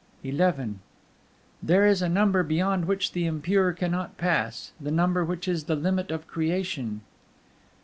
XI 0.23 0.77
There 1.61 1.85
is 1.85 2.01
a 2.01 2.09
Number 2.09 2.41
beyond 2.41 2.85
which 2.85 3.11
the 3.11 3.27
impure 3.27 3.71
cannot 3.71 4.17
pass: 4.17 4.71
the 4.81 4.89
Number 4.89 5.23
which 5.23 5.47
is 5.47 5.65
the 5.65 5.75
limit 5.75 6.09
of 6.09 6.25
creation. 6.25 7.01